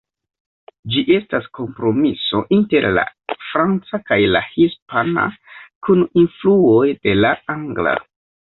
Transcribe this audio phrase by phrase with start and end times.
[0.93, 3.03] Ĝi estas kompromiso inter la
[3.51, 5.29] franca kaj la hispana
[5.89, 7.99] kun influoj de la angla.